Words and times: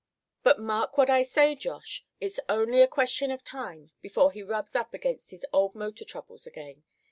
But 0.41 0.57
mark 0.57 0.97
what 0.97 1.11
I 1.11 1.21
say, 1.21 1.53
Josh, 1.53 2.07
it's 2.19 2.39
only 2.49 2.81
a 2.81 2.87
question 2.87 3.29
of 3.29 3.43
time 3.43 3.91
before 4.01 4.31
he 4.31 4.41
rubs 4.41 4.75
up 4.75 4.95
against 4.95 5.29
his 5.29 5.45
old 5.53 5.75
motor 5.75 6.05
troubles 6.05 6.47
again. 6.47 6.81